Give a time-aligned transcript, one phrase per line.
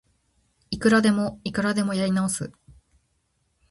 [0.71, 2.51] いくらでもいくらでもやり直す